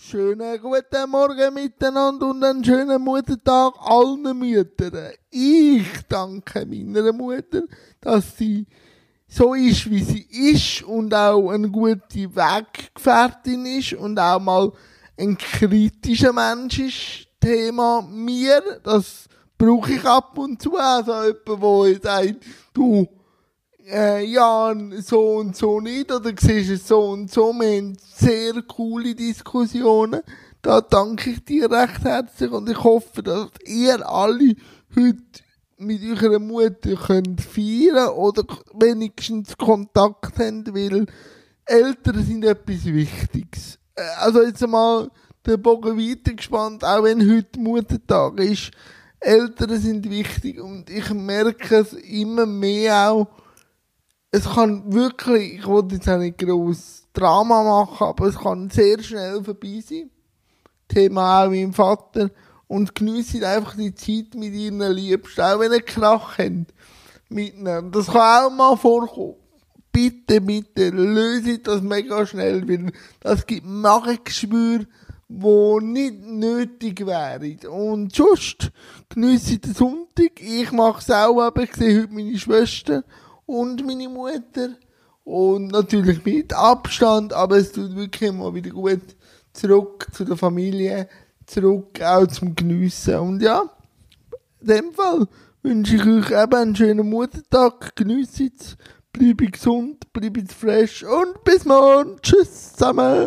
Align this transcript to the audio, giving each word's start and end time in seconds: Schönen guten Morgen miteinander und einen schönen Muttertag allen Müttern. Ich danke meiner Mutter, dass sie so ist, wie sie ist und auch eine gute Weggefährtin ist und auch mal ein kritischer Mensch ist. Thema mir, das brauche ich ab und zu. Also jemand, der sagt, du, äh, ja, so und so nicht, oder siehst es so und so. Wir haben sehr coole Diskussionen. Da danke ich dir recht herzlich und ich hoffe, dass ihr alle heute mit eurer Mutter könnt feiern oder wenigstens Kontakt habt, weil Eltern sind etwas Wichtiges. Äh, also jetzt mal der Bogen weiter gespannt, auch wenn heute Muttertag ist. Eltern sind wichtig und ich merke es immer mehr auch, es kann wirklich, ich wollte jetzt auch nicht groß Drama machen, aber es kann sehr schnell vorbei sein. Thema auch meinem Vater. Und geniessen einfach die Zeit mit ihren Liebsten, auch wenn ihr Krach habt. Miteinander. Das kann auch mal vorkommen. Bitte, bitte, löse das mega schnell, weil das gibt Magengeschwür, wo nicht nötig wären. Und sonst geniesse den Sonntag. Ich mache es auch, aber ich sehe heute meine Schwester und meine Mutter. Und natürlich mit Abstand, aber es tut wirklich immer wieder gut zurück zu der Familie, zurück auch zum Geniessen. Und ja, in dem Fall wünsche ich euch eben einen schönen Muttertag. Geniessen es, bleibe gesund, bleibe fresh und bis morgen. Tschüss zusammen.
Schönen 0.00 0.60
guten 0.62 1.10
Morgen 1.10 1.54
miteinander 1.54 2.28
und 2.28 2.44
einen 2.44 2.64
schönen 2.64 3.02
Muttertag 3.02 3.74
allen 3.80 4.38
Müttern. 4.38 5.10
Ich 5.28 5.88
danke 6.08 6.64
meiner 6.64 7.12
Mutter, 7.12 7.62
dass 8.00 8.36
sie 8.36 8.64
so 9.26 9.54
ist, 9.54 9.90
wie 9.90 10.04
sie 10.04 10.24
ist 10.30 10.84
und 10.84 11.12
auch 11.12 11.50
eine 11.50 11.68
gute 11.68 12.32
Weggefährtin 12.32 13.66
ist 13.66 13.94
und 13.94 14.20
auch 14.20 14.38
mal 14.38 14.70
ein 15.18 15.36
kritischer 15.36 16.32
Mensch 16.32 16.78
ist. 16.78 17.26
Thema 17.40 18.00
mir, 18.02 18.62
das 18.84 19.24
brauche 19.58 19.94
ich 19.94 20.04
ab 20.04 20.38
und 20.38 20.62
zu. 20.62 20.76
Also 20.76 21.24
jemand, 21.24 22.04
der 22.04 22.24
sagt, 22.24 22.46
du, 22.72 23.08
äh, 23.90 24.24
ja, 24.24 24.74
so 25.00 25.36
und 25.36 25.56
so 25.56 25.80
nicht, 25.80 26.12
oder 26.12 26.32
siehst 26.38 26.70
es 26.70 26.88
so 26.88 27.10
und 27.10 27.30
so. 27.30 27.52
Wir 27.52 27.78
haben 27.78 27.96
sehr 28.14 28.62
coole 28.62 29.14
Diskussionen. 29.14 30.22
Da 30.60 30.80
danke 30.80 31.30
ich 31.30 31.44
dir 31.44 31.70
recht 31.70 32.02
herzlich 32.02 32.50
und 32.50 32.68
ich 32.68 32.82
hoffe, 32.82 33.22
dass 33.22 33.48
ihr 33.64 34.06
alle 34.08 34.54
heute 34.96 35.42
mit 35.78 36.02
eurer 36.02 36.40
Mutter 36.40 36.96
könnt 36.96 37.40
feiern 37.40 38.08
oder 38.08 38.42
wenigstens 38.74 39.56
Kontakt 39.56 40.38
habt, 40.38 40.74
weil 40.74 41.06
Eltern 41.64 42.24
sind 42.24 42.44
etwas 42.44 42.84
Wichtiges. 42.84 43.78
Äh, 43.94 44.02
also 44.18 44.42
jetzt 44.42 44.66
mal 44.66 45.08
der 45.46 45.56
Bogen 45.56 45.96
weiter 45.96 46.34
gespannt, 46.34 46.84
auch 46.84 47.04
wenn 47.04 47.20
heute 47.20 47.60
Muttertag 47.60 48.40
ist. 48.40 48.72
Eltern 49.20 49.80
sind 49.80 50.10
wichtig 50.10 50.60
und 50.60 50.90
ich 50.90 51.10
merke 51.10 51.76
es 51.76 51.92
immer 51.92 52.46
mehr 52.46 53.10
auch, 53.10 53.28
es 54.30 54.44
kann 54.44 54.92
wirklich, 54.92 55.54
ich 55.54 55.66
wollte 55.66 55.96
jetzt 55.96 56.08
auch 56.08 56.18
nicht 56.18 56.38
groß 56.38 57.06
Drama 57.12 57.62
machen, 57.62 58.06
aber 58.08 58.26
es 58.26 58.38
kann 58.38 58.70
sehr 58.70 59.02
schnell 59.02 59.42
vorbei 59.42 59.82
sein. 59.84 60.10
Thema 60.86 61.44
auch 61.44 61.50
meinem 61.50 61.72
Vater. 61.72 62.30
Und 62.66 62.94
geniessen 62.94 63.44
einfach 63.44 63.76
die 63.76 63.94
Zeit 63.94 64.34
mit 64.34 64.52
ihren 64.52 64.80
Liebsten, 64.92 65.40
auch 65.40 65.58
wenn 65.58 65.72
ihr 65.72 65.80
Krach 65.80 66.36
habt. 66.36 66.74
Miteinander. 67.30 67.98
Das 67.98 68.06
kann 68.08 68.44
auch 68.44 68.50
mal 68.50 68.76
vorkommen. 68.76 69.36
Bitte, 69.90 70.40
bitte, 70.40 70.90
löse 70.90 71.58
das 71.58 71.80
mega 71.80 72.26
schnell, 72.26 72.68
weil 72.68 72.92
das 73.20 73.46
gibt 73.46 73.66
Magengeschwür, 73.66 74.84
wo 75.28 75.80
nicht 75.80 76.22
nötig 76.24 77.04
wären. 77.04 77.58
Und 77.68 78.14
sonst 78.14 78.70
geniesse 79.08 79.58
den 79.58 79.74
Sonntag. 79.74 80.40
Ich 80.40 80.70
mache 80.72 81.00
es 81.00 81.10
auch, 81.10 81.40
aber 81.40 81.62
ich 81.62 81.74
sehe 81.74 82.02
heute 82.02 82.12
meine 82.12 82.38
Schwester 82.38 83.02
und 83.48 83.84
meine 83.84 84.08
Mutter. 84.08 84.76
Und 85.24 85.68
natürlich 85.68 86.24
mit 86.24 86.52
Abstand, 86.52 87.32
aber 87.32 87.56
es 87.56 87.72
tut 87.72 87.96
wirklich 87.96 88.30
immer 88.30 88.54
wieder 88.54 88.70
gut 88.70 89.00
zurück 89.52 90.06
zu 90.12 90.24
der 90.24 90.36
Familie, 90.36 91.08
zurück 91.46 92.00
auch 92.00 92.26
zum 92.26 92.54
Geniessen. 92.54 93.16
Und 93.16 93.42
ja, 93.42 93.64
in 94.60 94.66
dem 94.66 94.92
Fall 94.92 95.26
wünsche 95.62 95.96
ich 95.96 96.06
euch 96.06 96.30
eben 96.30 96.54
einen 96.54 96.76
schönen 96.76 97.08
Muttertag. 97.08 97.96
Geniessen 97.96 98.52
es, 98.58 98.76
bleibe 99.12 99.46
gesund, 99.46 100.12
bleibe 100.12 100.44
fresh 100.46 101.04
und 101.04 101.42
bis 101.44 101.64
morgen. 101.64 102.16
Tschüss 102.22 102.72
zusammen. 102.72 103.26